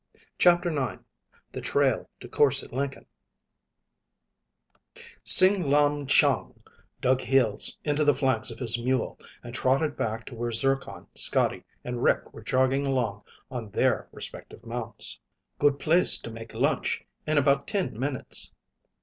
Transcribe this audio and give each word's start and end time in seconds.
CHAPTER 0.39 0.71
IX 0.75 1.03
The 1.51 1.61
Trail 1.61 2.09
to 2.21 2.27
Korse 2.27 2.63
Lenken 2.71 3.05
Sing 5.23 5.69
Lam 5.69 6.07
chiong 6.07 6.57
dug 7.01 7.21
heels 7.21 7.77
into 7.83 8.03
the 8.03 8.15
flanks 8.15 8.49
of 8.49 8.57
his 8.57 8.79
mule 8.81 9.19
and 9.43 9.53
trotted 9.53 9.95
back 9.95 10.25
to 10.25 10.33
where 10.33 10.51
Zircon, 10.51 11.05
Scotty, 11.13 11.65
and 11.83 12.01
Rick 12.01 12.33
were 12.33 12.41
jogging 12.41 12.87
along 12.87 13.21
on 13.51 13.69
their 13.69 14.09
respective 14.11 14.65
mounts. 14.65 15.19
"Good 15.59 15.77
place 15.77 16.17
to 16.21 16.31
make 16.31 16.55
lunch, 16.55 17.03
in 17.27 17.37
about 17.37 17.67
ten 17.67 17.99
minutes." 17.99 18.51